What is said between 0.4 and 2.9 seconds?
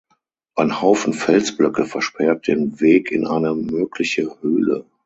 Ein Haufen Felsblöcke versperrt den